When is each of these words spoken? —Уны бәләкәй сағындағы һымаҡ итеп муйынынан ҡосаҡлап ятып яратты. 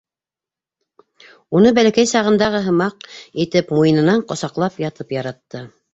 —Уны 1.59 1.73
бәләкәй 1.79 2.09
сағындағы 2.13 2.61
һымаҡ 2.69 3.07
итеп 3.45 3.75
муйынынан 3.79 4.25
ҡосаҡлап 4.33 4.81
ятып 4.87 5.19
яратты. 5.21 5.63